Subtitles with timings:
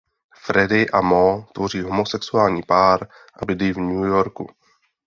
[0.43, 3.07] Freddy a Mo tvoří homosexuální pár
[3.41, 4.49] a bydlí v New Yorku.